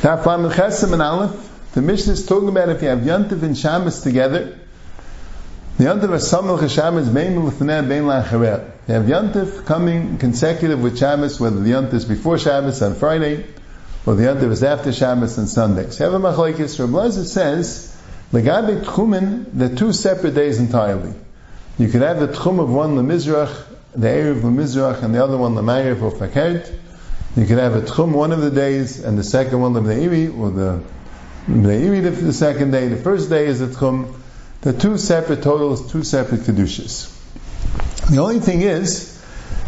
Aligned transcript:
Taf 0.00 0.24
Lamed 0.24 0.50
Chesem 0.52 0.94
and 0.94 1.02
Aleph. 1.02 1.72
The 1.74 1.82
Mishnah 1.82 2.14
is 2.14 2.24
talking 2.24 2.48
about 2.48 2.70
if 2.70 2.80
you 2.80 2.88
have 2.88 3.00
Yantiv 3.00 3.42
and 3.42 3.56
Shabbos 3.56 4.00
together. 4.00 4.58
The 5.76 5.84
Yantiv 5.84 6.08
are 6.08 6.18
Samel 6.18 6.56
Shabbos, 6.68 7.10
Bein 7.10 7.38
L'Thnei, 7.38 7.86
Bein 7.86 8.06
L'Acharet. 8.06 8.64
You 8.88 8.94
have 8.94 9.04
Yantiv 9.04 9.66
coming 9.66 10.16
consecutive 10.16 10.82
with 10.82 10.98
Shabbos, 10.98 11.38
whether 11.38 11.60
the 11.60 11.72
Yantiv 11.72 11.92
is 11.92 12.06
before 12.06 12.38
Shabbos 12.38 12.80
on 12.80 12.94
Friday, 12.94 13.44
or 14.06 14.14
the 14.14 14.22
Yantiv 14.22 14.50
is 14.50 14.64
after 14.64 14.90
Shabbos 14.90 15.38
on 15.38 15.46
Sunday. 15.46 15.90
So 15.90 16.06
you 16.06 16.12
have 16.12 16.24
a 16.24 16.26
Machlaikis. 16.32 16.78
Rabbi 16.78 16.92
Lezer 16.92 17.26
says, 17.26 17.94
Legabe 18.32 18.82
Tchumen, 18.82 19.50
they're 19.52 19.76
two 19.76 19.92
separate 19.92 20.34
days 20.34 20.58
entirely. 20.58 21.12
You 21.76 21.88
could 21.88 22.00
have 22.00 22.20
the 22.20 22.28
Tchum 22.28 22.58
of 22.58 22.70
one 22.70 22.96
Lemizrach, 22.96 23.54
the 23.94 24.08
Erev 24.08 24.40
Lemizrach, 24.40 25.02
and 25.02 25.14
the 25.14 25.22
other 25.22 25.36
one 25.36 25.56
Lemayrev 25.56 26.00
or 26.00 26.10
Fakert. 26.10 26.74
You 27.36 27.46
could 27.46 27.58
have 27.58 27.76
a 27.76 27.82
Tchum 27.82 28.12
one 28.12 28.32
of 28.32 28.40
the 28.40 28.50
days, 28.50 29.04
and 29.04 29.16
the 29.16 29.22
second 29.22 29.60
one 29.60 29.74
Lemneiri, 29.74 30.36
or 30.36 30.50
the 30.50 30.82
Lemneiri 31.46 32.02
the 32.02 32.32
second 32.32 32.72
day. 32.72 32.88
The 32.88 32.96
first 32.96 33.30
day 33.30 33.46
is 33.46 33.60
a 33.60 33.68
Tchum. 33.68 34.14
The 34.62 34.72
two 34.72 34.98
separate 34.98 35.42
totals, 35.42 35.90
two 35.92 36.02
separate 36.02 36.40
Kedushas. 36.40 37.16
The 38.10 38.18
only 38.18 38.40
thing 38.40 38.62
is 38.62 39.16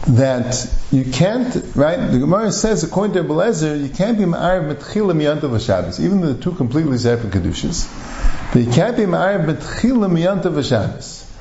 that 0.09 0.69
you 0.91 1.05
can't, 1.05 1.55
right? 1.77 2.11
The 2.11 2.19
Gemara 2.19 2.51
says, 2.51 2.83
according 2.83 3.15
to 3.15 3.23
Belezer, 3.23 3.81
you 3.81 3.89
can't 3.89 4.19
be 4.19 4.25
Ma'ariv 4.25 4.75
Metchila 4.75 5.15
Miyantav 5.15 5.65
Shabbos, 5.65 6.01
even 6.01 6.21
though 6.21 6.33
the 6.33 6.43
two 6.43 6.53
completely 6.53 6.99
separate 6.99 7.33
Kedushas. 7.33 7.89
But 8.53 8.63
you 8.63 8.73
can't 8.73 8.97
be 8.97 9.05
Ma'ariv 9.05 9.47
Metchila 9.47 10.11
Miyantav 10.11 10.69
Shabbos. 10.69 11.33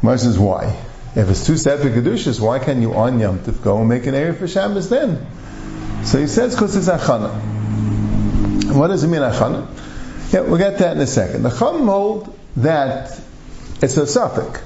Gemara 0.00 0.18
says, 0.18 0.38
why? 0.38 0.76
If 1.16 1.28
it's 1.28 1.44
two 1.44 1.56
separate 1.56 1.94
Kedushas, 1.94 2.40
why 2.40 2.60
can't 2.60 2.80
you 2.80 2.94
on 2.94 3.18
Yom 3.18 3.42
go 3.62 3.80
and 3.80 3.88
make 3.88 4.06
an 4.06 4.14
area 4.14 4.32
for 4.32 4.46
Shabbos 4.46 4.88
then? 4.88 5.26
So 6.04 6.20
he 6.20 6.26
says, 6.26 6.54
because 6.54 6.76
it's 6.76 6.88
Achana. 6.88 7.32
What 8.74 8.88
does 8.88 9.04
it 9.04 9.08
mean, 9.08 9.20
Achana? 9.20 9.66
Yeah, 10.32 10.40
we'll 10.40 10.58
get 10.58 10.78
that 10.78 10.96
in 10.96 11.02
a 11.02 11.06
second. 11.06 11.42
The 11.42 11.50
Chum 11.50 11.86
hold 11.86 12.36
that 12.56 13.18
it's 13.82 13.96
a 13.96 14.06
suffix. 14.06 14.60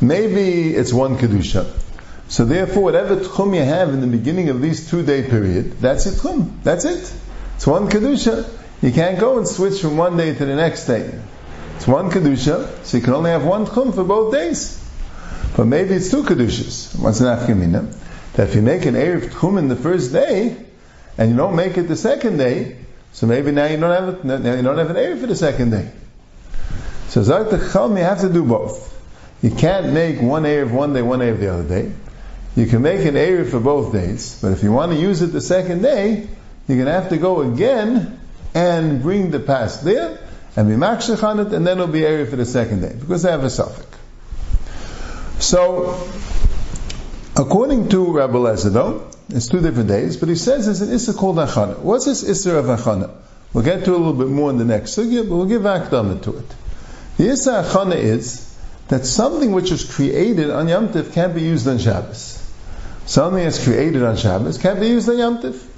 Maybe 0.00 0.74
it's 0.74 0.92
one 0.92 1.16
Kedusha. 1.18 1.82
So 2.28 2.44
therefore, 2.44 2.82
whatever 2.82 3.16
tchum 3.16 3.54
you 3.54 3.62
have 3.62 3.90
in 3.90 4.00
the 4.00 4.06
beginning 4.06 4.48
of 4.48 4.60
these 4.60 4.88
two 4.88 5.04
day 5.04 5.22
period, 5.22 5.72
that's 5.80 6.06
your 6.06 6.14
tchum. 6.14 6.62
That's 6.62 6.84
it. 6.84 7.12
It's 7.56 7.66
one 7.66 7.88
kedusha. 7.88 8.48
You 8.82 8.92
can't 8.92 9.20
go 9.20 9.38
and 9.38 9.46
switch 9.46 9.80
from 9.80 9.96
one 9.96 10.16
day 10.16 10.34
to 10.34 10.44
the 10.44 10.56
next 10.56 10.86
day. 10.86 11.16
It's 11.76 11.86
one 11.86 12.10
kedusha, 12.10 12.84
so 12.84 12.96
you 12.96 13.02
can 13.02 13.12
only 13.12 13.30
have 13.30 13.44
one 13.44 13.66
tchum 13.66 13.94
for 13.94 14.04
both 14.04 14.32
days. 14.32 14.82
But 15.56 15.66
maybe 15.66 15.94
it's 15.94 16.10
two 16.10 16.24
kedushas. 16.24 16.98
What's 16.98 17.20
an 17.20 17.26
afkamina? 17.26 17.94
That 18.32 18.48
if 18.48 18.54
you 18.54 18.62
make 18.62 18.86
an 18.86 18.94
erev 18.94 19.30
tchum 19.30 19.58
in 19.58 19.68
the 19.68 19.76
first 19.76 20.12
day 20.12 20.56
and 21.18 21.30
you 21.30 21.36
don't 21.36 21.56
make 21.56 21.76
it 21.78 21.82
the 21.82 21.96
second 21.96 22.36
day, 22.36 22.76
so 23.12 23.26
maybe 23.26 23.50
now 23.52 23.66
you 23.66 23.76
don't 23.76 23.90
have 23.90 24.24
now 24.24 24.54
you 24.54 24.62
don't 24.62 24.78
have 24.78 24.90
an 24.90 24.96
erev 24.96 25.20
for 25.20 25.26
the 25.26 25.36
second 25.36 25.70
day. 25.70 25.90
So 27.08 27.22
Zak 27.22 27.48
Chum, 27.72 27.96
you 27.96 28.02
have 28.02 28.20
to 28.20 28.32
do 28.32 28.44
both. 28.44 28.92
You 29.42 29.50
can't 29.50 29.92
make 29.92 30.20
one 30.20 30.44
erev 30.44 30.70
one 30.70 30.92
day, 30.92 31.02
one 31.02 31.20
erev 31.20 31.38
the 31.38 31.52
other 31.52 31.68
day. 31.68 31.92
You 32.56 32.66
can 32.66 32.82
make 32.82 33.04
an 33.04 33.14
Erev 33.14 33.50
for 33.50 33.58
both 33.58 33.92
days, 33.92 34.38
but 34.40 34.52
if 34.52 34.62
you 34.62 34.70
want 34.70 34.92
to 34.92 34.98
use 34.98 35.22
it 35.22 35.28
the 35.28 35.40
second 35.40 35.82
day, 35.82 36.28
you're 36.68 36.78
going 36.78 36.86
to 36.86 36.92
have 36.92 37.08
to 37.08 37.16
go 37.16 37.40
again 37.40 38.20
and 38.54 39.02
bring 39.02 39.32
the 39.32 39.40
past 39.40 39.84
there 39.84 40.20
and 40.56 40.68
be 40.68 40.74
makshech 40.74 41.20
on 41.24 41.40
it, 41.40 41.52
and 41.52 41.66
then 41.66 41.78
it'll 41.78 41.88
be 41.88 42.02
Erev 42.02 42.30
for 42.30 42.36
the 42.36 42.46
second 42.46 42.82
day, 42.82 42.94
because 42.96 43.24
they 43.24 43.32
have 43.32 43.42
a 43.42 43.50
suffix. 43.50 43.88
So, 45.40 46.00
according 47.36 47.88
to 47.88 48.12
Rabbi 48.12 48.34
Lezer, 48.34 49.13
it's 49.28 49.48
two 49.48 49.60
different 49.60 49.88
days, 49.88 50.16
but 50.16 50.28
he 50.28 50.34
says 50.34 50.66
there's 50.66 50.80
an 50.80 50.92
Issa 50.92 51.14
called 51.14 51.36
Achana. 51.36 51.78
What's 51.78 52.04
this 52.04 52.22
Issa 52.22 52.56
of 52.58 52.66
Achana? 52.66 53.10
We'll 53.52 53.64
get 53.64 53.84
to 53.84 53.92
it 53.92 53.94
a 53.94 53.98
little 53.98 54.12
bit 54.12 54.28
more 54.28 54.50
in 54.50 54.58
the 54.58 54.64
next 54.64 54.96
sugya, 54.96 55.28
but 55.28 55.36
we'll 55.36 55.46
give 55.46 55.62
Akdama 55.62 56.22
to 56.24 56.38
it. 56.38 56.54
The 57.16 57.28
Issa 57.28 57.64
Achana 57.64 57.96
is 57.96 58.54
that 58.88 59.06
something 59.06 59.52
which 59.52 59.70
was 59.70 59.84
created 59.84 60.50
on 60.50 60.68
Yom 60.68 60.92
Tiv 60.92 61.12
can't 61.12 61.34
be 61.34 61.42
used 61.42 61.66
on 61.66 61.78
Shabbos. 61.78 62.40
Something 63.06 63.44
that's 63.44 63.62
created 63.62 64.02
on 64.02 64.16
Shabbos 64.16 64.58
can't 64.58 64.80
be 64.80 64.88
used 64.88 65.08
on 65.08 65.18
Yom 65.18 65.40
Tiv. 65.40 65.70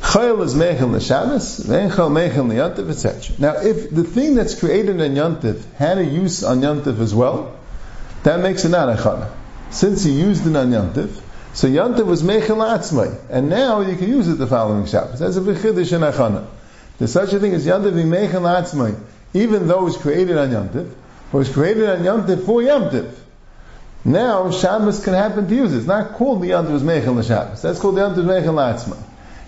Chayil 0.00 0.42
is 0.42 0.54
mechel 0.54 0.92
the 0.92 1.00
Shabbos, 1.00 1.60
mechel 1.66 2.48
the 2.48 2.54
Yom 2.54 2.74
Tiv, 2.74 2.88
etc. 2.90 3.34
Now, 3.38 3.56
if 3.60 3.90
the 3.90 4.04
thing 4.04 4.36
that's 4.36 4.54
created 4.54 5.00
on 5.00 5.16
Yom 5.16 5.40
Tiv 5.40 5.66
had 5.74 5.98
a 5.98 6.04
use 6.04 6.44
on 6.44 6.62
Yom 6.62 6.84
Tiv 6.84 7.00
as 7.00 7.14
well, 7.14 7.56
that 8.22 8.40
makes 8.40 8.64
it 8.64 8.70
not 8.70 8.88
a 8.88 9.00
chana. 9.00 9.30
Since 9.70 10.04
he 10.04 10.12
used 10.12 10.46
it 10.46 10.54
on 10.54 10.70
Yom 10.70 10.94
Tiv, 10.94 11.20
so 11.54 11.68
Yom 11.68 11.94
Tiv 11.94 12.06
was 12.06 12.22
mechel 12.22 12.58
atzmai, 12.58 13.16
and 13.30 13.48
now 13.48 13.80
you 13.80 13.96
can 13.96 14.08
use 14.08 14.28
it 14.28 14.34
the 14.34 14.46
following 14.46 14.86
Shabbos. 14.86 15.20
That's 15.20 15.36
a 15.36 15.40
v'chidish 15.40 15.92
and 15.92 16.04
a 16.04 16.12
chana. 16.12 16.46
There's 16.98 17.12
such 17.12 17.32
a 17.32 17.40
thing 17.40 17.54
as 17.54 17.64
Yom 17.64 17.82
Tiv 17.84 17.94
mechel 17.94 18.42
atzmai, 18.42 19.00
even 19.32 19.68
though 19.68 19.80
it 19.80 19.84
was 19.84 19.96
created 19.96 20.36
on 20.36 20.50
Tiv, 20.50 20.94
it 21.32 21.36
was 21.36 21.48
created 21.48 21.88
on 21.88 22.04
Yom 22.04 22.26
Tiv 22.26 22.44
for 22.44 22.60
Yom 22.60 22.90
Tiv. 22.90 23.20
Now 24.04 24.50
Shabbos 24.50 25.02
can 25.02 25.14
happen 25.14 25.48
to 25.48 25.54
use 25.54 25.72
it. 25.72 25.78
It's 25.78 25.86
not 25.86 26.12
called 26.12 26.42
the 26.42 26.48
Yom 26.48 26.66
Tov 26.66 26.80
Mechel 26.80 27.26
Shabbos. 27.26 27.62
That's 27.62 27.80
called 27.80 27.96
the 27.96 28.02
Yom 28.02 28.14
Tov 28.14 28.24
Mechel 28.24 28.56
Atzma. 28.56 28.98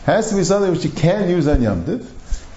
Has 0.05 0.31
to 0.31 0.37
be 0.37 0.45
something 0.45 0.71
which 0.71 0.85
you 0.85 0.91
can't 0.91 1.29
use 1.29 1.47
on 1.47 1.61
Yom 1.61 1.85
Tov, 1.85 2.07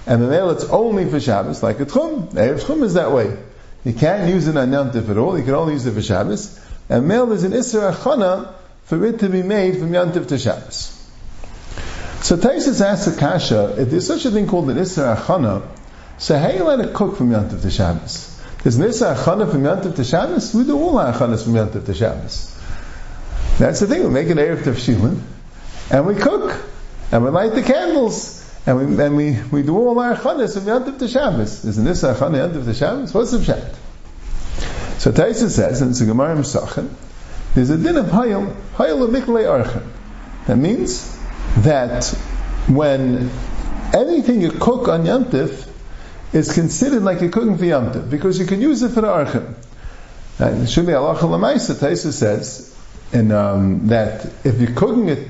and 0.07 0.21
the 0.21 0.27
male 0.27 0.49
it's 0.51 0.63
only 0.65 1.09
for 1.09 1.19
Shabbos, 1.19 1.61
like 1.61 1.79
a 1.81 1.85
Tchum. 1.85 2.31
Erev 2.33 2.63
Tchum 2.63 2.83
is 2.83 2.93
that 2.93 3.11
way. 3.11 3.35
You 3.83 3.93
can't 3.93 4.29
use 4.29 4.47
it 4.47 4.55
on 4.55 4.71
Yom 4.71 4.91
Tov 4.91 5.09
at 5.09 5.17
all. 5.17 5.37
You 5.37 5.43
can 5.43 5.55
only 5.55 5.73
use 5.73 5.85
it 5.85 5.93
for 5.93 6.01
Shabbos. 6.01 6.57
And 6.87 7.07
male 7.07 7.31
is 7.33 7.43
an 7.43 7.51
Isra 7.51 7.93
Achana 7.93 8.53
for 8.89 9.05
it 9.05 9.19
to 9.19 9.29
be 9.29 9.43
made 9.43 9.77
from 9.77 9.93
Yom 9.93 10.11
Tov 10.11 10.27
to 10.29 10.39
Shabbos. 10.39 10.95
So 12.21 12.37
Taisus 12.37 12.81
asks 12.83 13.15
a 13.15 13.19
kasha, 13.19 13.75
if 13.77 13.91
there's 13.91 14.07
such 14.07 14.25
a 14.25 14.31
thing 14.31 14.47
called 14.47 14.67
an 14.71 14.77
Isra 14.77 15.15
Achana, 15.15 15.61
so 16.17 16.37
how 16.37 16.49
you 16.49 16.63
let 16.63 16.79
it 16.79 16.95
cook 16.95 17.15
from 17.15 17.31
Yom 17.31 17.49
Tov 17.49 17.61
to 17.61 17.69
Shabbos? 17.69 18.29
Is 18.65 18.79
Nisa 18.79 19.15
Achana 19.15 19.49
from 19.49 19.61
Yantiv 19.61 19.95
to 19.95 20.03
Shabbos? 20.03 20.53
We 20.55 20.65
do 20.65 20.77
all 20.77 20.95
Achanas 20.95 21.43
from 21.43 21.53
Yantiv 21.53 21.85
to 21.85 21.93
Shabbos. 21.93 22.59
That's 23.59 23.79
the 23.79 23.87
thing. 23.87 24.03
We 24.03 24.09
make 24.09 24.29
an 24.29 24.37
Erev 24.37 24.63
Tavshilin, 24.63 25.21
and 25.91 26.05
we 26.07 26.15
cook, 26.15 26.59
and 27.11 27.23
we 27.23 27.29
light 27.29 27.53
the 27.53 27.61
candles, 27.61 28.43
and 28.65 28.97
we 28.97 29.03
and 29.03 29.15
we, 29.15 29.39
we 29.51 29.61
do 29.61 29.77
all 29.77 29.97
our 29.99 30.15
Achanas 30.15 30.55
from 30.55 30.63
Yantiv 30.63 30.97
to 30.97 31.07
Shabbos. 31.07 31.63
Is 31.63 31.77
Nisa 31.77 32.15
Achana 32.15 32.49
Yantiv 32.49 32.65
to 32.65 32.73
Shabbos? 32.73 33.13
What's 33.13 33.31
the 33.31 33.37
pshat? 33.37 33.75
So 34.99 35.13
Taisa 35.13 35.49
says, 35.49 35.81
and 35.81 35.91
it's 35.91 36.01
a 36.01 36.05
Gemara 36.05 36.35
Mesachin, 36.35 36.89
there's 37.55 37.69
a 37.69 37.77
din 37.77 37.97
of 37.97 38.07
Hayel 38.07 38.51
of 38.77 39.09
Miklei 39.09 39.45
Archen. 39.45 39.87
That 40.47 40.57
means 40.57 41.17
that 41.57 42.05
when 42.67 43.29
anything 43.93 44.41
you 44.41 44.51
cook 44.51 44.87
on 44.87 45.05
Yantiv, 45.05 45.67
is 46.33 46.53
considered 46.53 47.03
like 47.03 47.21
you're 47.21 47.31
cooking 47.31 47.57
for 47.57 47.65
Yom 47.65 48.09
because 48.09 48.39
you 48.39 48.45
can 48.45 48.61
use 48.61 48.81
it 48.83 48.89
for 48.89 49.01
the 49.01 49.07
Archim. 49.07 49.55
And 50.37 50.67
Shuli 50.67 50.95
Allah 50.95 51.19
Lamaisa, 51.19 51.73
Taisa 51.73 52.13
says 52.13 52.75
in, 53.11 53.31
um, 53.31 53.87
that 53.87 54.25
if 54.43 54.59
you're 54.59 54.73
cooking 54.73 55.09
it 55.09 55.27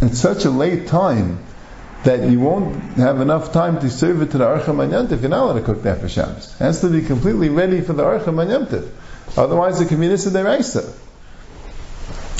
at 0.00 0.14
such 0.14 0.44
a 0.44 0.50
late 0.50 0.88
time 0.88 1.44
that 2.04 2.28
you 2.30 2.40
won't 2.40 2.74
have 2.94 3.20
enough 3.20 3.52
time 3.52 3.78
to 3.80 3.90
serve 3.90 4.22
it 4.22 4.30
to 4.30 4.38
the 4.38 4.44
Yom 4.44 5.08
Tov, 5.08 5.20
you're 5.20 5.28
not 5.28 5.44
allowed 5.44 5.58
to 5.58 5.62
cook 5.62 5.82
that 5.82 6.00
for 6.00 6.08
Shabbos. 6.08 6.54
It 6.54 6.64
has 6.64 6.80
to 6.80 6.88
be 6.88 7.02
completely 7.02 7.50
ready 7.50 7.82
for 7.82 7.92
the 7.92 8.02
Archim 8.02 8.38
on 8.38 8.48
Yom 8.48 8.90
Otherwise, 9.36 9.80
it 9.80 9.88
can 9.88 10.00
be 10.00 10.08
Nisa 10.08 10.30
Deraisa. 10.30 10.92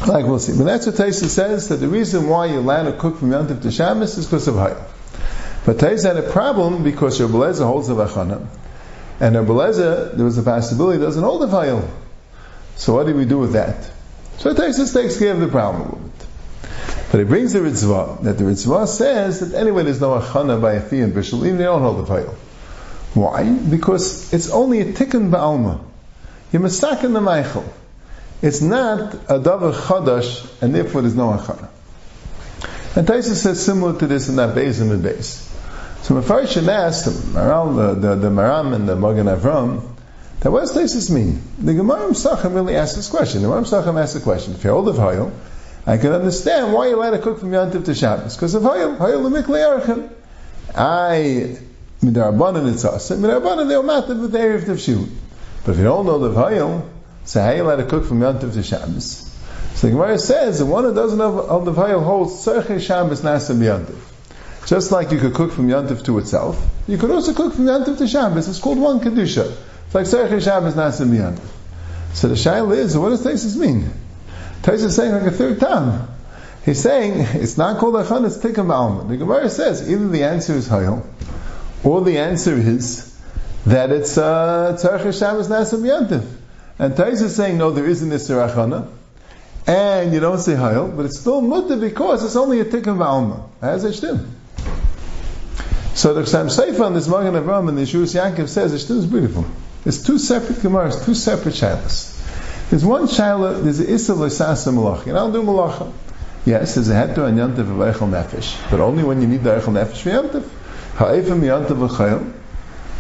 Like 0.07 0.25
we'll 0.25 0.39
see. 0.39 0.57
But 0.57 0.65
that's 0.65 0.87
what 0.87 0.95
Taisa 0.95 1.29
says, 1.29 1.69
that 1.69 1.77
the 1.77 1.89
reason 1.89 2.29
why 2.29 2.47
you're 2.47 2.59
allowed 2.59 2.85
to 2.85 2.93
cook 2.93 3.19
from 3.19 3.33
Yom 3.33 3.61
to 3.61 3.71
Shabbos 3.71 4.17
is 4.17 4.27
because 4.27 4.49
of 4.49 4.55
Hayah. 4.55 4.83
But 5.67 5.79
Tais 5.79 6.03
had 6.05 6.17
a 6.17 6.31
problem 6.31 6.83
because 6.83 7.21
Rabbi 7.21 7.35
Lezer 7.35 7.67
holds 7.67 7.89
the 7.89 7.95
Vachana. 7.95 8.47
And 9.21 9.37
Rabbi 9.37 9.51
Lezer, 9.51 10.17
there 10.17 10.25
was 10.25 10.39
a 10.39 10.43
possibility 10.43 10.99
doesn't 10.99 11.23
hold 11.23 11.43
the 11.43 11.49
Vayil. 11.49 11.87
So 12.77 12.95
what 12.95 13.07
do 13.07 13.15
we 13.15 13.27
do 13.27 13.39
with 13.39 13.53
that? 13.53 13.91
So 14.39 14.55
Tais 14.55 14.93
takes 14.93 15.19
care 15.19 15.35
of 15.35 15.41
the 15.41 15.49
problem 15.49 15.91
with 15.91 16.23
it. 16.23 16.27
But 17.13 17.19
he 17.19 17.25
brings 17.25 17.53
the 17.53 17.59
Ritva, 17.59 18.23
that 18.23 18.39
the 18.39 18.45
Ritva 18.45 18.87
says 18.87 19.41
that 19.41 19.59
anyway 19.59 19.83
there's 19.83 20.01
no 20.01 20.19
Achana 20.19 20.61
by 20.61 20.75
a 20.75 20.81
fee 20.81 21.01
and 21.01 21.13
Bishul, 21.13 21.45
even 21.45 21.59
they 21.59 21.65
don't 21.65 21.83
hold 21.83 22.07
the 22.07 22.11
Vayil. 22.11 22.35
Why? 23.13 23.51
Because 23.51 24.33
it's 24.33 24.49
only 24.51 24.81
a 24.81 24.93
tikkun 24.93 25.31
ba'alma. 25.31 25.85
You're 26.53 26.63
mistaken 26.63 27.13
the 27.13 27.21
Meichel. 27.21 27.69
It's 28.43 28.61
not 28.63 29.15
a 29.15 29.39
davar 29.39 29.73
chadash, 29.73 30.63
and 30.63 30.75
therefore 30.75 31.03
there's 31.03 31.15
no 31.15 31.29
achana. 31.33 31.69
And 32.97 33.07
Taisa 33.07 33.35
says 33.35 33.65
similar 33.65 33.99
to 33.99 34.07
this 34.07 34.29
in 34.29 34.37
that 34.37 34.55
base 34.55 34.81
and 34.81 35.03
base. 35.03 35.47
So 36.03 36.15
Mefarshim 36.15 36.67
asked 36.69 37.05
the 37.05 37.11
Maral, 37.11 37.77
the, 37.77 38.09
the, 38.09 38.15
the 38.17 38.29
Maram 38.31 38.75
and 38.75 38.89
the 38.89 38.97
Magen 38.97 39.27
Avram, 39.27 39.87
that 40.41 40.51
what 40.51 40.61
does 40.61 40.73
Taisus 40.73 41.11
mean? 41.11 41.43
The 41.59 41.75
Gemara 41.75 42.15
Sachem 42.15 42.55
really 42.55 42.75
asked 42.75 42.97
this 42.97 43.09
question. 43.09 43.43
The 43.43 43.49
Gemara 43.49 43.67
Sachem 43.67 43.99
asked 43.99 44.15
the 44.15 44.21
question, 44.21 44.55
if 44.55 44.65
you're 44.65 44.73
old 44.73 44.89
of 44.89 44.99
I 45.87 45.99
can 45.99 46.13
understand 46.13 46.73
why 46.73 46.89
you're 46.89 46.97
allowed 46.97 47.11
to 47.11 47.19
cook 47.19 47.41
from 47.41 47.51
Yantiv 47.51 47.85
to 47.85 47.95
Shabbos. 47.95 48.37
Because 48.37 48.55
of 48.55 48.63
Hayel, 48.63 48.97
Hayel 48.97 49.31
Lemikle 49.31 49.81
Archem. 49.81 50.11
I, 50.75 51.59
Midarabanan 52.03 52.73
it's 52.73 52.85
us. 52.87 53.11
Midarabanan 53.11 53.69
they'll 53.69 53.83
matter 53.83 54.15
with 54.15 54.33
the 54.33 54.39
Erev 54.39 54.63
Tavshil. 54.63 55.09
But 55.65 55.73
if 55.73 55.79
you 55.79 55.85
don't 55.85 56.07
know 56.07 56.19
the 56.19 56.31
Hayel, 56.31 56.89
so 57.25 57.41
how 57.41 57.53
you 57.53 57.63
allowed 57.63 57.77
to 57.77 57.87
cook 57.87 58.05
from 58.05 58.21
Yantiv 58.21 58.55
to 58.55 58.63
Shabbos? 58.63 59.27
So 59.75 59.87
the 59.87 59.93
Gemara 59.93 60.19
says, 60.19 60.59
the 60.59 60.67
one 60.67 60.85
who 60.85 60.95
doesn't 60.95 61.21
of 61.21 61.65
the 61.65 61.73
Hayel 61.73 62.05
holds 62.05 62.45
Tzarche 62.45 62.81
Shabbos 62.81 63.23
Nasa 63.23 63.55
B'Yantiv. 63.55 63.99
Just 64.67 64.93
like 64.93 65.11
you 65.11 65.19
could 65.19 65.35
cook 65.35 65.53
from 65.53 65.69
Yantif 65.69 66.05
to 66.05 66.19
itself, 66.19 66.63
you 66.87 66.99
could 66.99 67.11
also 67.11 67.33
cook 67.33 67.55
from 67.55 67.65
Yantif 67.65 67.99
to 67.99 68.07
Shabbos. 68.07 68.49
It's 68.49 68.59
called 68.59 68.79
one 68.79 69.01
Kedusha. 69.01 69.57
It's 69.87 69.95
like 69.95 70.07
Tzarech 70.07 70.43
Shabbos 70.43 70.75
Nasim 70.75 71.11
Yantif. 71.11 71.49
So 72.13 72.29
the 72.29 72.35
Shaila 72.35 72.77
is, 72.77 72.97
what 72.97 73.11
does 73.11 73.25
Taisus 73.25 73.57
mean? 73.57 73.91
Taisus 74.63 74.85
is 74.85 74.97
saying 74.97 75.13
like 75.13 75.23
a 75.23 75.31
third 75.31 75.61
time. 75.61 76.09
He's 76.65 76.81
saying 76.81 77.15
it's 77.41 77.57
not 77.57 77.79
called 77.79 77.97
Achan, 77.97 78.25
it's 78.27 78.37
Tikkum 78.37 78.67
Ba'alma. 78.67 79.09
The 79.09 79.17
Gemara 79.17 79.49
says 79.49 79.91
either 79.91 80.09
the 80.09 80.25
answer 80.25 80.55
is 80.55 80.69
Hayel, 80.69 81.07
or 81.83 82.03
the 82.03 82.19
answer 82.19 82.55
is 82.55 83.19
that 83.67 83.91
it's 83.91 84.19
uh, 84.19 84.77
Tzarech 84.79 85.19
Shabbos 85.19 85.49
Nasim 85.49 85.81
Yantif. 85.81 86.27
And 86.81 86.95
Taisus 86.95 87.23
is 87.23 87.37
saying, 87.37 87.59
no, 87.59 87.71
there 87.71 87.87
isn't 87.87 88.09
this 88.09 88.29
Achana 88.29 88.89
and 89.67 90.13
you 90.13 90.21
don't 90.21 90.39
say 90.39 90.55
Hayel, 90.55 90.97
but 90.97 91.07
it's 91.07 91.21
still 91.21 91.41
mutter 91.41 91.77
because 91.77 92.25
it's 92.25 92.35
only 92.35 92.61
a 92.61 92.65
tikkum 92.65 92.97
v'alma. 92.97 93.49
As 93.63 93.85
it 93.85 93.95
shtim. 93.95 94.27
So 95.95 96.15
the 96.15 96.23
Chasam 96.23 96.47
Sofer 96.47 96.87
on 96.87 96.95
this 96.95 97.07
Magen 97.07 97.35
Avram 97.35 97.69
and 97.69 97.77
the 97.77 97.83
Yeshua 97.83 98.35
Yaakov 98.35 98.49
says 98.49 98.73
it 98.73 98.91
is 98.91 99.07
beautiful. 99.07 99.45
There's 99.85 100.03
two 100.03 100.19
separate 100.19 100.59
Gemaras, 100.59 101.05
two 101.05 101.15
separate 101.15 101.55
shilas. 101.55 102.17
There's 102.71 102.85
one 102.85 103.07
shilah, 103.07 103.63
there's 103.63 103.81
an 103.81 103.89
Issa 103.89 104.15
L'sasa 104.15 104.73
Malach. 104.73 105.05
and 105.05 105.15
don't 105.15 105.33
do 105.33 105.43
Malacha. 105.43 105.93
Yes, 106.47 106.75
there's 106.75 106.89
a 106.89 106.95
heter 106.95 107.29
and 107.29 107.39
Yantav 107.39 107.59
of 107.59 107.67
Eichel 107.67 108.09
Nefesh, 108.09 108.71
but 108.71 108.81
only 108.81 109.05
when 109.05 109.21
you 109.21 109.29
need 109.29 109.45
the 109.45 109.51
Eichel 109.51 109.75
Nefesh 109.75 110.03
for 110.03 110.11
Yantav. 110.11 110.49
Ha'efim 110.97 111.41
Yantav 111.43 111.89
V'chayel, 111.89 112.33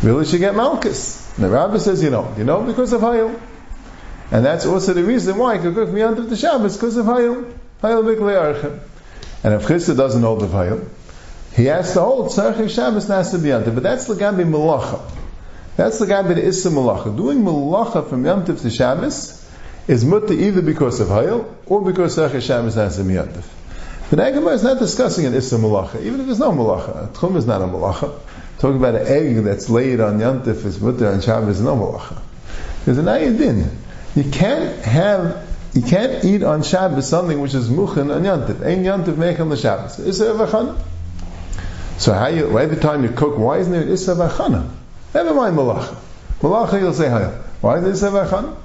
really 0.02 0.26
should 0.26 0.40
get 0.40 0.54
Malchus. 0.54 1.32
The 1.38 1.48
Rabbi 1.48 1.78
says 1.78 2.02
you 2.02 2.10
know. 2.10 2.34
You 2.36 2.44
know 2.44 2.62
because 2.62 2.92
of 2.92 3.00
Hayel. 3.00 3.40
And 4.30 4.44
that's 4.44 4.64
also 4.64 4.92
the 4.92 5.02
reason 5.02 5.36
why 5.38 5.58
could 5.58 5.74
cook 5.74 5.88
Miyantav 5.88 6.28
the 6.28 6.36
Shabbos, 6.36 6.76
because 6.76 6.96
of 6.96 7.06
Hayel. 7.06 7.52
Hayel 7.82 8.04
Mikle 8.04 8.54
Archem. 8.54 8.80
And 9.42 9.54
if 9.54 9.66
Chisda 9.66 9.96
doesn't 9.96 10.22
hold 10.22 10.42
of 10.42 10.50
Hayel, 10.50 10.86
he 11.54 11.64
has 11.64 11.92
to 11.94 12.00
hold 12.00 12.28
Tzarech 12.28 12.70
Shabbos 12.70 13.06
Nasa 13.06 13.38
Miyantav. 13.38 13.74
But 13.74 13.82
that's 13.82 14.08
Lagabi 14.08 14.48
Malacha. 14.48 15.00
That's 15.76 15.98
the 15.98 16.46
Issa 16.46 16.68
Malacha. 16.68 17.16
Doing 17.16 17.42
Malacha 17.42 18.08
from 18.08 18.24
Yantav 18.24 18.60
to 18.60 18.70
Shabbos 18.70 19.48
is 19.88 20.04
mutta 20.04 20.32
either 20.34 20.62
because 20.62 21.00
of 21.00 21.08
Hayel 21.08 21.52
or 21.66 21.82
because 21.82 22.16
Tzarech 22.16 22.40
Shabbos 22.40 22.76
Nasa 22.76 23.02
Miyantav. 23.02 23.44
The 24.10 24.16
Nagamah 24.16 24.54
is 24.54 24.62
not 24.62 24.78
discussing 24.78 25.26
an 25.26 25.34
Issa 25.34 25.56
Malacha, 25.56 26.02
even 26.02 26.20
if 26.20 26.26
there's 26.26 26.38
no 26.38 26.52
Malacha. 26.52 27.08
Tchum 27.12 27.36
is 27.36 27.46
not 27.46 27.62
a 27.62 27.64
Malacha. 27.64 28.18
Talking 28.58 28.76
about 28.76 28.94
an 28.94 29.06
egg 29.06 29.42
that's 29.42 29.70
laid 29.70 30.00
on 30.00 30.18
Yantif 30.18 30.64
is 30.64 30.80
mutter 30.80 31.08
on 31.08 31.20
Shabbos, 31.20 31.58
is 31.58 31.64
no 31.64 31.76
Malacha. 31.76 32.20
There's 32.84 32.98
an 32.98 33.06
Ayadin. 33.06 33.70
You 34.14 34.30
can't 34.30 34.78
have, 34.84 35.48
you 35.72 35.82
can't 35.82 36.24
eat 36.24 36.42
on 36.42 36.62
Shabbos 36.62 37.08
something 37.08 37.40
which 37.40 37.54
is 37.54 37.68
muchin 37.68 38.14
on 38.14 38.22
Yantiv. 38.22 38.64
Ein 38.64 38.84
Yantiv 38.84 39.14
mechan 39.14 39.48
the 39.48 39.56
Shabbos. 39.56 39.98
Is 39.98 40.18
there 40.18 40.34
vachana? 40.34 40.80
So 41.98 42.12
how 42.12 42.28
you, 42.28 42.58
every 42.58 42.76
time 42.76 43.02
you 43.04 43.10
cook, 43.10 43.38
why 43.38 43.58
isn't 43.58 43.72
there 43.72 43.88
issa 43.88 44.14
vachana? 44.14 44.68
Never 45.14 45.34
mind 45.34 45.56
malacha. 45.56 45.96
Malacha 46.40 46.80
you'll 46.80 46.92
say 46.92 47.06
hayal. 47.06 47.40
Why 47.60 47.78
is 47.78 48.00
there 48.00 48.10
vachana? 48.10 48.56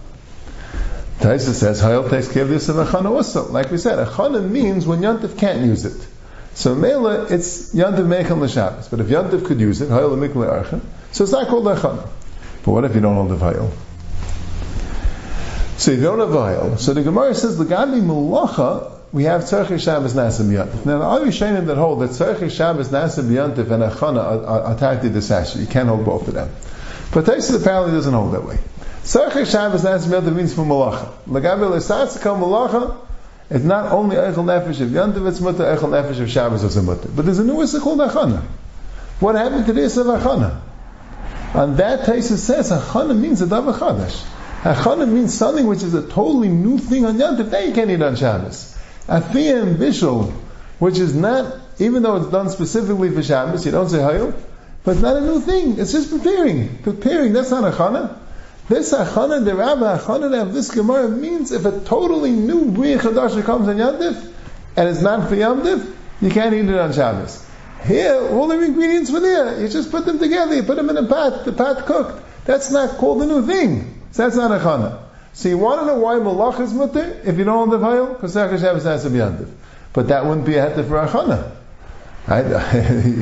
Taisa 1.19 1.53
says 1.53 1.81
hayal 1.81 2.09
takes 2.09 2.31
care 2.31 2.43
of 2.43 2.49
the 2.49 2.55
vachana 2.55 3.11
also. 3.11 3.51
Like 3.51 3.71
we 3.71 3.77
said, 3.77 4.05
achana 4.07 4.49
means 4.49 4.87
when 4.87 5.01
Yantiv 5.01 5.37
can't 5.37 5.61
use 5.61 5.85
it. 5.85 6.07
So 6.55 6.73
Mela, 6.73 7.25
it's 7.25 7.75
Yantiv 7.75 8.07
Mechel 8.07 8.39
L'Shabbos. 8.39 8.89
But 8.89 9.01
if 9.01 9.07
Yantiv 9.07 9.45
could 9.45 9.59
use 9.59 9.81
it, 9.81 9.89
Hayel 9.89 10.17
Mikle 10.17 10.81
so 11.11 11.23
it's 11.23 11.33
not 11.33 11.47
called 11.49 11.65
Achana. 11.65 12.07
But 12.63 12.71
what 12.71 12.85
if 12.85 12.95
you 12.95 13.01
don't 13.01 13.15
hold 13.15 13.29
the 13.29 13.35
Hayel? 13.35 13.71
So 15.77 15.91
you 15.91 16.01
don't 16.01 16.19
Vayel. 16.19 16.79
So 16.79 16.93
the 16.93 17.03
Gemara 17.03 17.35
says, 17.35 17.57
the 17.57 17.65
Gadi 17.65 17.99
Malacha, 17.99 18.93
we 19.11 19.25
have 19.25 19.41
Tzarech 19.41 19.79
Shabbos 19.81 20.13
Nasim 20.13 20.47
Yantif. 20.47 20.85
Now, 20.85 20.99
the 20.99 21.05
other 21.05 21.27
Shainim 21.27 21.67
that 21.67 21.77
hold 21.77 22.01
that 22.01 22.11
Tzarech 22.11 22.49
Shabbos 22.49 22.89
Nasim 22.89 23.29
Yantif 23.29 23.69
and 23.71 23.83
Achana 23.83 24.47
are 24.47 25.01
to 25.01 25.09
this 25.09 25.29
Asher. 25.31 25.59
You 25.59 25.67
can't 25.67 25.89
hold 25.89 26.05
both 26.05 26.27
of 26.29 26.33
them. 26.33 26.49
But 27.13 27.25
Taisa 27.25 27.61
apparently 27.61 27.91
doesn't 27.91 28.13
hold 28.13 28.33
that 28.33 28.45
way. 28.45 28.57
Tzarech 29.03 29.51
Shabbos 29.51 29.83
Nasim 29.83 30.09
Yantif 30.09 30.33
means 30.33 30.53
for 30.53 30.61
Malacha. 30.61 31.13
Lagabi 31.27 31.69
L'Satzika 31.69 32.39
Malacha, 32.39 32.97
it's 33.49 33.65
not 33.65 33.91
only 33.91 34.15
Eichel 34.15 34.45
Nefesh 34.45 34.79
of 34.79 34.89
Yantif, 34.89 35.27
it's 35.27 35.41
Mutter, 35.41 35.63
Eichel 35.63 35.89
Nefesh 35.89 36.21
of 36.21 36.31
Shabbos 36.31 36.63
is 36.63 36.77
a 36.77 36.81
But 36.81 37.25
there's 37.25 37.39
a 37.39 37.43
new 37.43 37.61
Issa 37.61 37.81
called 37.81 37.99
Achana. 37.99 38.41
What 39.19 39.35
happened 39.35 39.65
to 39.65 39.73
this 39.73 39.97
of 39.97 40.07
Achana? 40.07 40.61
On 41.53 41.75
that 41.75 42.07
Taisa 42.07 42.37
says, 42.37 42.71
Achana 42.71 43.17
means 43.17 43.41
a 43.41 43.47
Dav 43.47 43.65
Chadash. 43.65 44.25
Achana 44.65 45.07
means 45.07 45.31
something 45.31 45.67
which 45.67 45.83
is 45.83 45.93
a 45.93 46.01
totally 46.01 46.49
new 46.49 46.79
thing 46.79 47.05
on 47.05 47.19
Yom 47.19 47.37
Tov. 47.37 47.51
That 47.51 47.67
you 47.67 47.73
can't 47.73 47.91
eat 47.91 48.01
on 48.01 48.15
Shabbos. 48.15 48.75
Afiyah 49.07 49.61
and 49.61 49.77
Bishul, 49.77 50.31
which 50.79 50.97
is 50.97 51.13
not, 51.13 51.55
even 51.77 52.01
though 52.01 52.15
it's 52.15 52.31
done 52.31 52.49
specifically 52.49 53.11
for 53.11 53.21
Shabbos, 53.21 53.63
you 53.63 53.71
don't 53.71 53.89
say 53.89 53.99
Hayil, 53.99 54.33
but 54.83 54.93
it's 54.93 55.01
not 55.01 55.17
a 55.17 55.21
new 55.21 55.39
thing. 55.39 55.77
It's 55.77 55.91
just 55.91 56.09
preparing. 56.09 56.79
Preparing, 56.79 57.33
that's 57.33 57.51
not 57.51 57.71
Achana. 57.71 58.17
This 58.67 58.91
Achana, 58.91 59.45
the 59.45 59.53
Rabbi 59.53 59.99
Achana 59.99 60.41
of 60.41 60.55
this 60.55 60.71
Gemara 60.71 61.09
means 61.09 61.51
if 61.51 61.63
a 61.65 61.79
totally 61.81 62.31
new 62.31 62.71
Bria 62.71 62.97
Chadash 62.97 63.43
comes 63.43 63.67
on 63.67 63.77
Yom 63.77 63.97
Tov, 63.97 64.33
and 64.75 64.89
it's 64.89 65.01
not 65.01 65.29
for 65.29 65.35
Yom 65.35 65.61
Tov, 65.61 65.93
you 66.21 66.31
can't 66.31 66.55
eat 66.55 66.67
it 66.67 66.75
on 66.75 66.91
Shabbos. 66.91 67.47
Here, 67.83 68.15
all 68.31 68.47
the 68.47 68.59
ingredients 68.59 69.11
were 69.11 69.19
there. 69.19 69.61
You 69.61 69.67
just 69.67 69.91
put 69.91 70.07
them 70.07 70.17
together. 70.17 70.55
You 70.55 70.63
put 70.63 70.77
them 70.77 70.89
in 70.89 70.97
a 70.97 71.05
pot. 71.05 71.45
The 71.45 71.53
pot 71.53 71.85
cooked. 71.85 72.23
That's 72.45 72.71
not 72.71 72.97
called 72.97 73.21
a 73.21 73.27
new 73.27 73.45
thing. 73.45 73.94
So 74.15 74.23
that's 74.23 74.37
not 74.37 74.49
a 74.49 74.63
chana. 74.63 74.97
So 75.33 75.49
you 75.49 75.57
want 75.57 75.81
to 75.81 75.87
know 75.87 75.95
why 75.95 76.13
malach 76.13 76.61
is 76.61 76.73
mutter 76.73 77.19
if 77.25 77.37
you 77.37 77.43
don't 77.43 77.69
have 77.69 77.81
the 77.81 77.85
vayil? 77.85 78.13
Because 78.13 78.33
Tzarech 78.33 78.61
Shabbos 78.61 78.85
has 78.85 79.03
to 79.03 79.09
be 79.09 79.19
under. 79.19 79.45
But 79.91 80.07
that 80.07 80.25
wouldn't 80.25 80.45
be 80.45 80.55
a 80.55 80.69
heter 80.69 80.87
for 80.87 80.99
a 80.99 81.05
chana. 81.05 81.51
Right? 82.25 82.45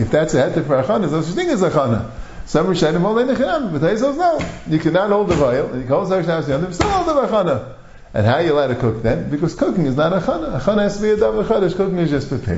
if 0.03 0.11
that's 0.11 0.35
a 0.35 0.51
heter 0.51 0.63
for 0.67 0.77
a 0.77 0.83
chana, 0.83 0.99
there's 0.99 1.13
no 1.13 1.21
such 1.21 1.33
thing 1.33 1.49
as 1.49 1.63
a 1.63 1.71
chana. 1.71 2.11
Some 2.45 2.67
Rishonim 2.67 3.01
hold 3.01 3.17
in 3.17 3.25
the 3.25 3.33
chinam, 3.33 3.71
but 3.71 3.79
they 3.79 3.97
say 3.97 4.15
no. 4.15 4.39
You 4.69 4.77
cannot 4.77 5.09
hold 5.09 5.29
the 5.29 5.33
vayil, 5.33 5.71
and 5.71 5.81
you 5.81 5.87
can 5.87 5.95
hold 5.95 6.09
Tzarech 6.09 6.25
Shabbos 6.25 6.49
under, 6.51 6.71
still 6.71 6.89
hold 6.91 7.07
the 7.07 7.27
chana. 7.27 7.73
And 8.13 8.27
how 8.27 8.33
are 8.35 8.43
you 8.43 8.53
allowed 8.53 8.67
to 8.67 8.75
cook 8.75 9.01
then? 9.01 9.31
Because 9.31 9.55
cooking 9.55 9.87
is 9.87 9.95
not 9.95 10.13
a 10.13 10.19
chana. 10.19 10.57
A 10.57 10.59
chana 10.59 10.83
has 10.83 10.97
to 10.97 11.01
be 11.01 11.09
a 11.09 11.17
davar 11.17 11.43
chadash. 11.43 11.75
Cooking 11.75 11.97
is 11.97 12.11
just 12.11 12.29
preparing. 12.29 12.51